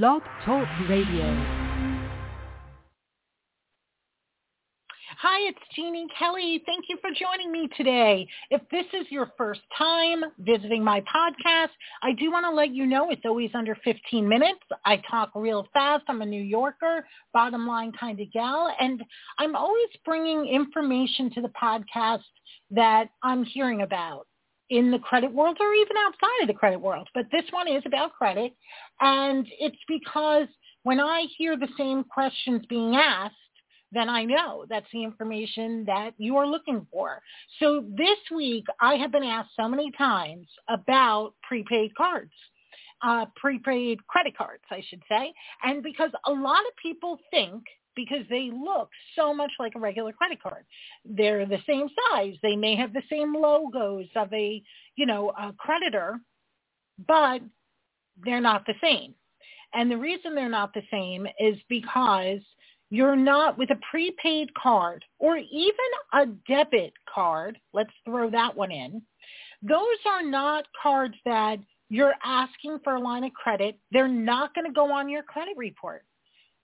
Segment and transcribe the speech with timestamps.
[0.00, 1.26] Blog Talk Radio.
[5.20, 6.62] Hi, it's Jeannie Kelly.
[6.64, 8.26] Thank you for joining me today.
[8.50, 12.86] If this is your first time visiting my podcast, I do want to let you
[12.86, 14.60] know it's always under 15 minutes.
[14.86, 16.04] I talk real fast.
[16.08, 17.04] I'm a New Yorker,
[17.34, 19.02] bottom line kind of gal, and
[19.38, 22.22] I'm always bringing information to the podcast
[22.70, 24.26] that I'm hearing about
[24.72, 27.06] in the credit world or even outside of the credit world.
[27.14, 28.54] But this one is about credit,
[29.00, 30.48] and it's because
[30.82, 33.34] when I hear the same questions being asked,
[33.92, 37.20] then I know that's the information that you are looking for.
[37.60, 42.32] So this week, I have been asked so many times about prepaid cards,
[43.02, 45.34] uh, prepaid credit cards, I should say.
[45.62, 47.62] And because a lot of people think
[47.94, 50.64] because they look so much like a regular credit card.
[51.04, 52.34] They're the same size.
[52.42, 54.62] They may have the same logos of a,
[54.96, 56.18] you know, a creditor,
[57.06, 57.40] but
[58.24, 59.14] they're not the same.
[59.74, 62.40] And the reason they're not the same is because
[62.90, 65.74] you're not with a prepaid card or even
[66.12, 67.58] a debit card.
[67.72, 69.00] Let's throw that one in.
[69.62, 73.78] Those are not cards that you're asking for a line of credit.
[73.92, 76.04] They're not going to go on your credit report.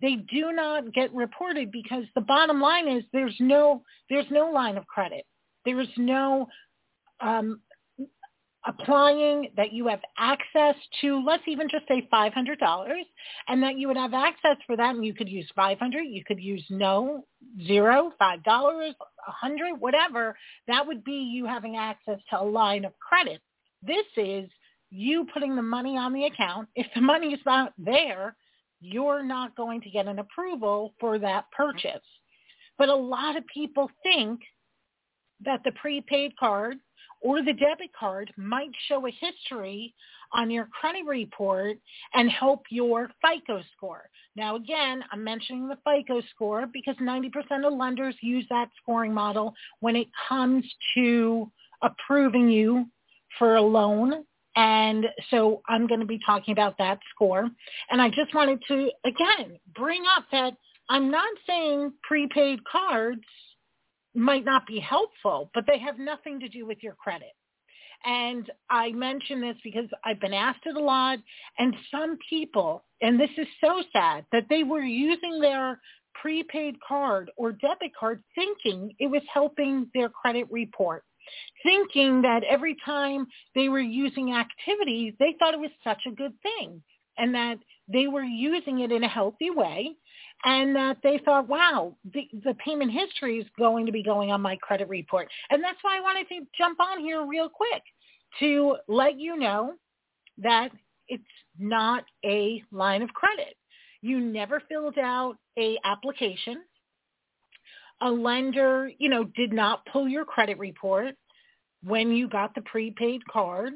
[0.00, 4.76] They do not get reported because the bottom line is there's no there's no line
[4.76, 5.24] of credit.
[5.64, 6.48] There is no
[7.20, 7.60] um,
[8.66, 13.02] applying that you have access to, let's even just say $500,
[13.48, 16.40] and that you would have access for that, and you could use 500, you could
[16.40, 17.24] use no,
[17.66, 18.94] zero, five dollars,
[19.26, 20.36] a 100, whatever.
[20.68, 23.40] That would be you having access to a line of credit.
[23.82, 24.50] This is
[24.90, 26.68] you putting the money on the account.
[26.74, 28.36] If the money is not there,
[28.80, 32.00] you're not going to get an approval for that purchase.
[32.78, 34.40] But a lot of people think
[35.44, 36.76] that the prepaid card
[37.22, 39.94] or the debit card might show a history
[40.32, 41.76] on your credit report
[42.14, 44.08] and help your FICO score.
[44.36, 49.54] Now, again, I'm mentioning the FICO score because 90% of lenders use that scoring model
[49.80, 50.64] when it comes
[50.94, 51.50] to
[51.82, 52.86] approving you
[53.38, 54.24] for a loan.
[54.60, 57.48] And so I'm going to be talking about that score.
[57.88, 60.52] And I just wanted to, again, bring up that
[60.90, 63.24] I'm not saying prepaid cards
[64.14, 67.32] might not be helpful, but they have nothing to do with your credit.
[68.04, 71.18] And I mention this because I've been asked it a lot,
[71.58, 75.80] and some people, and this is so sad, that they were using their
[76.20, 81.04] prepaid card or debit card thinking it was helping their credit report,
[81.62, 86.32] thinking that every time they were using activities, they thought it was such a good
[86.42, 86.82] thing
[87.18, 87.56] and that
[87.88, 89.94] they were using it in a healthy way
[90.44, 94.40] and that they thought, wow, the, the payment history is going to be going on
[94.40, 95.28] my credit report.
[95.50, 97.82] And that's why I wanted to jump on here real quick
[98.38, 99.74] to let you know
[100.38, 100.70] that
[101.08, 101.22] it's
[101.58, 103.54] not a line of credit.
[104.00, 106.62] You never filled out a application.
[108.02, 111.14] A lender, you know, did not pull your credit report
[111.82, 113.72] when you got the prepaid card.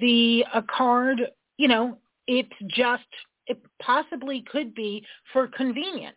[0.00, 1.20] The a card,
[1.56, 3.04] you know, it's just
[3.46, 6.16] it possibly could be for convenience.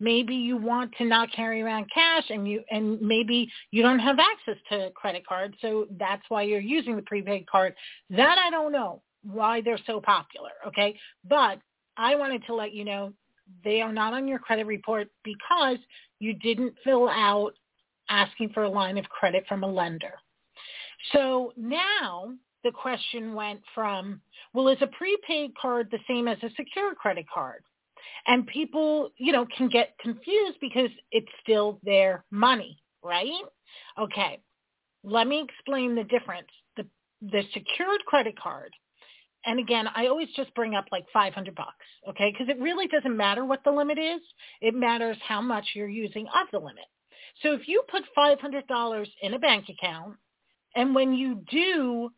[0.00, 4.18] Maybe you want to not carry around cash and you and maybe you don't have
[4.18, 7.74] access to credit card, so that's why you're using the prepaid card.
[8.10, 10.98] That I don't know why they're so popular, okay?
[11.28, 11.58] But
[11.96, 13.12] I wanted to let you know
[13.64, 15.78] they are not on your credit report because
[16.18, 17.52] you didn't fill out
[18.08, 20.14] asking for a line of credit from a lender.
[21.12, 22.32] So now
[22.64, 24.20] the question went from,
[24.52, 27.62] well, is a prepaid card the same as a secure credit card?
[28.26, 33.42] And people, you know, can get confused because it's still their money, right?
[33.98, 34.40] Okay,
[35.04, 36.48] let me explain the difference.
[36.76, 36.86] The,
[37.22, 38.72] the secured credit card,
[39.48, 41.72] and again, I always just bring up like 500 bucks,
[42.06, 42.30] okay?
[42.30, 44.20] Because it really doesn't matter what the limit is.
[44.60, 46.84] It matters how much you're using of the limit.
[47.42, 50.16] So if you put $500 in a bank account,
[50.76, 52.10] and when you do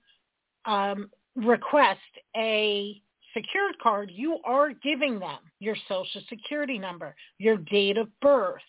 [0.65, 2.01] um, request
[2.37, 3.01] a
[3.33, 8.61] secured card, you are giving them your social security number, your date of birth,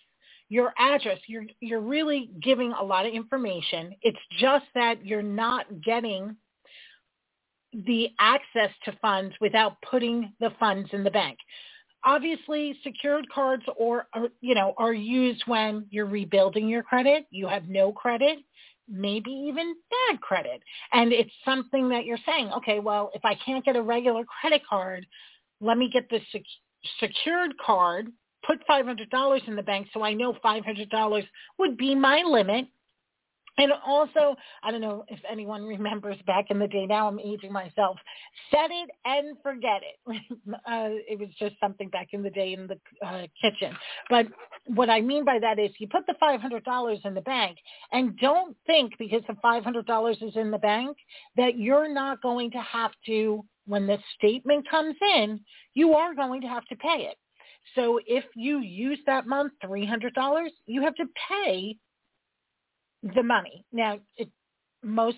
[0.49, 1.17] your address.
[1.25, 3.95] You're, you're really giving a lot of information.
[4.03, 6.35] It's just that you're not getting
[7.73, 11.37] the access to funds without putting the funds in the bank.
[12.03, 17.25] Obviously, secured cards or, or you know are used when you're rebuilding your credit.
[17.29, 18.39] You have no credit
[18.91, 20.61] maybe even bad credit.
[20.91, 24.61] And it's something that you're saying, okay, well, if I can't get a regular credit
[24.67, 25.05] card,
[25.59, 26.41] let me get this sec-
[26.99, 28.07] secured card,
[28.45, 31.23] put $500 in the bank so I know $500
[31.59, 32.67] would be my limit.
[33.57, 36.85] And also, I don't know if anyone remembers back in the day.
[36.85, 37.97] Now I'm aging myself.
[38.49, 40.21] Set it and forget it.
[40.49, 43.75] uh, it was just something back in the day in the uh, kitchen.
[44.09, 44.27] But
[44.67, 47.57] what I mean by that is you put the $500 in the bank
[47.91, 50.97] and don't think because the $500 is in the bank
[51.35, 55.39] that you're not going to have to, when the statement comes in,
[55.73, 57.17] you are going to have to pay it.
[57.75, 61.77] So if you use that month $300, you have to pay
[63.03, 63.65] the money.
[63.71, 64.29] Now, it,
[64.83, 65.17] most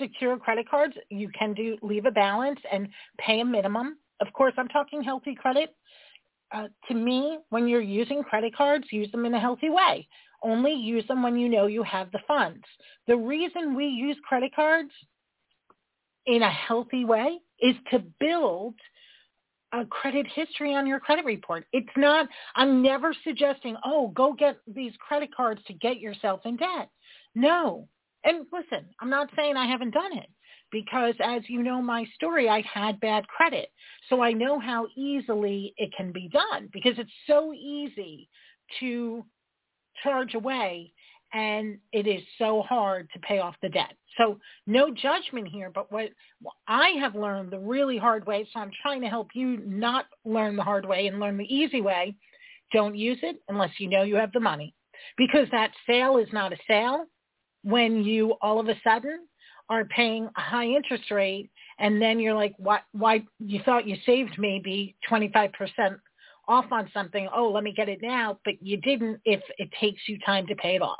[0.00, 2.88] secure credit cards, you can do leave a balance and
[3.18, 3.98] pay a minimum.
[4.20, 5.74] Of course, I'm talking healthy credit.
[6.52, 10.06] Uh, to me, when you're using credit cards, use them in a healthy way.
[10.42, 12.64] Only use them when you know you have the funds.
[13.06, 14.90] The reason we use credit cards
[16.26, 18.74] in a healthy way is to build
[19.72, 21.66] a credit history on your credit report.
[21.72, 26.56] It's not, I'm never suggesting, oh, go get these credit cards to get yourself in
[26.56, 26.90] debt.
[27.34, 27.88] No.
[28.24, 30.28] And listen, I'm not saying I haven't done it
[30.72, 33.68] because as you know my story, I had bad credit.
[34.08, 38.28] So I know how easily it can be done because it's so easy
[38.80, 39.24] to
[40.02, 40.92] charge away
[41.32, 43.94] and it is so hard to pay off the debt.
[44.16, 46.10] So no judgment here, but what
[46.68, 50.56] I have learned the really hard way, so I'm trying to help you not learn
[50.56, 52.14] the hard way and learn the easy way.
[52.72, 54.74] Don't use it unless you know you have the money
[55.16, 57.06] because that sale is not a sale
[57.64, 59.26] when you all of a sudden
[59.68, 63.96] are paying a high interest rate and then you're like, why, why you thought you
[64.06, 65.50] saved maybe 25%
[66.46, 67.28] off on something.
[67.34, 70.54] Oh, let me get it now, but you didn't if it takes you time to
[70.54, 70.98] pay it off.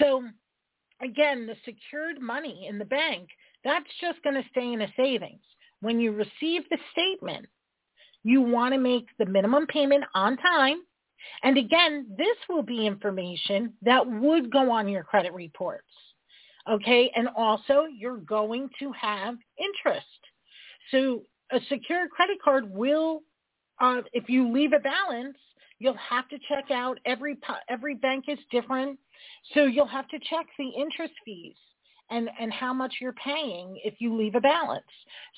[0.00, 0.24] So
[1.00, 3.28] again, the secured money in the bank,
[3.64, 5.40] that's just going to stay in a savings.
[5.80, 7.46] When you receive the statement,
[8.24, 10.82] you want to make the minimum payment on time.
[11.42, 15.88] And again, this will be information that would go on your credit reports.
[16.70, 17.10] Okay.
[17.14, 20.06] And also you're going to have interest.
[20.90, 23.22] So a secure credit card will,
[23.80, 25.36] uh, if you leave a balance,
[25.78, 27.36] you'll have to check out every,
[27.68, 28.98] every bank is different.
[29.54, 31.56] So you'll have to check the interest fees
[32.10, 34.84] and, and how much you're paying if you leave a balance.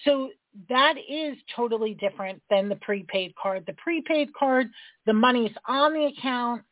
[0.05, 0.31] So
[0.69, 3.65] that is totally different than the prepaid card.
[3.67, 4.69] The prepaid card,
[5.07, 6.63] the money's on the account,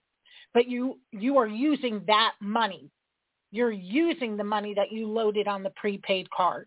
[0.54, 2.90] but you, you are using that money.
[3.50, 6.66] You're using the money that you loaded on the prepaid card.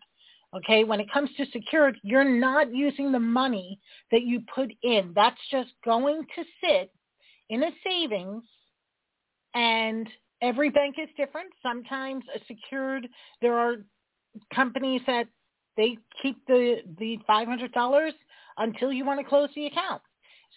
[0.54, 3.78] Okay, when it comes to secured, you're not using the money
[4.10, 5.12] that you put in.
[5.14, 6.92] That's just going to sit
[7.50, 8.44] in a savings
[9.54, 10.08] and
[10.42, 11.50] every bank is different.
[11.62, 13.08] Sometimes a secured,
[13.40, 13.76] there are
[14.54, 15.26] companies that
[15.76, 18.10] they keep the, the $500
[18.58, 20.02] until you want to close the account.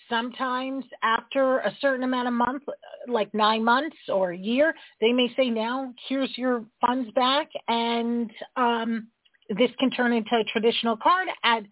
[0.07, 2.63] Sometimes after a certain amount of month,
[3.07, 8.31] like nine months or a year, they may say, now here's your funds back and
[8.55, 9.07] um,
[9.49, 11.63] this can turn into a traditional card at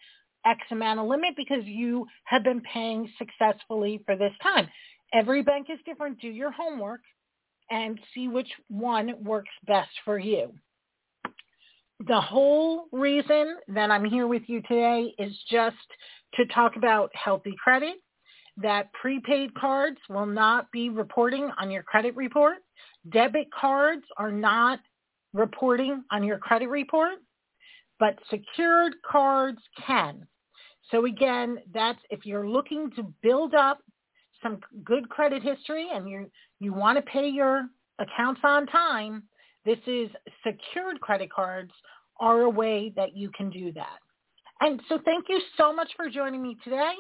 [0.45, 4.67] X amount of limit because you have been paying successfully for this time.
[5.13, 6.19] Every bank is different.
[6.19, 7.01] Do your homework
[7.69, 10.53] and see which one works best for you.
[12.07, 15.75] The whole reason that I'm here with you today is just
[16.35, 17.95] to talk about healthy credit,
[18.57, 22.57] that prepaid cards will not be reporting on your credit report.
[23.09, 24.79] Debit cards are not
[25.33, 27.19] reporting on your credit report,
[27.99, 30.25] but secured cards can.
[30.91, 33.79] So again, that's if you're looking to build up
[34.41, 36.29] some good credit history and you
[36.59, 37.67] you want to pay your
[37.99, 39.23] accounts on time,
[39.65, 40.09] this is
[40.45, 41.71] secured credit cards
[42.19, 43.99] are a way that you can do that.
[44.59, 46.93] And so thank you so much for joining me today.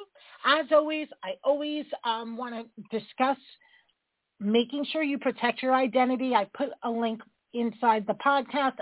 [0.45, 3.37] As always, I always um, want to discuss
[4.39, 6.35] making sure you protect your identity.
[6.35, 7.21] I put a link
[7.53, 8.73] inside the podcast,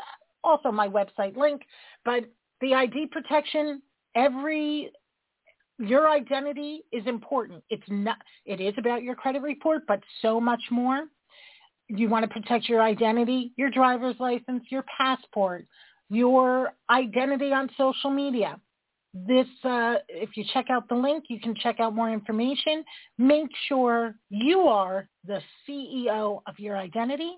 [0.43, 1.61] also my website link,
[2.03, 2.25] but
[2.59, 3.81] the ID protection,
[4.15, 4.91] every
[5.79, 7.63] your identity is important.
[7.69, 11.05] It's not, it is about your credit report, but so much more.
[11.87, 15.67] You want to protect your identity, your driver's license, your passport,
[16.09, 18.59] your identity on social media.
[19.13, 22.83] This, uh, if you check out the link, you can check out more information.
[23.17, 27.33] Make sure you are the CEO of your identity.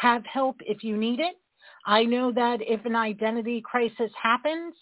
[0.00, 1.36] Have help if you need it.
[1.86, 4.74] I know that if an identity crisis happens,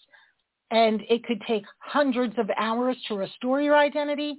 [0.71, 4.37] and it could take hundreds of hours to restore your identity.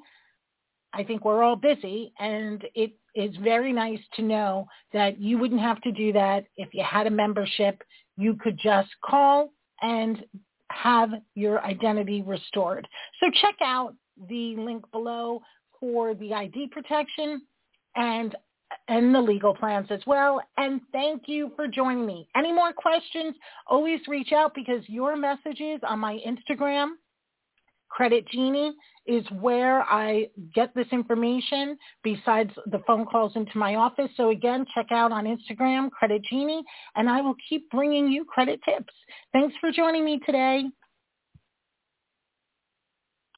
[0.95, 5.61] I think we're all busy and it is very nice to know that you wouldn't
[5.61, 7.83] have to do that if you had a membership.
[8.17, 10.25] You could just call and
[10.71, 12.89] have your identity restored.
[13.21, 13.95] So check out
[14.29, 15.43] the link below
[15.79, 17.43] for the ID protection
[17.97, 18.35] and
[18.89, 20.41] and the legal plans as well.
[20.57, 22.29] And thank you for joining me.
[22.37, 23.35] Any more questions,
[23.67, 26.93] always reach out because your messages on my Instagram,
[27.89, 28.75] Credit Genie,
[29.07, 34.11] is where I get this information besides the phone calls into my office.
[34.17, 36.63] So again, check out on Instagram, Credit Genie,
[36.95, 38.93] and I will keep bringing you credit tips.
[39.33, 40.65] Thanks for joining me today.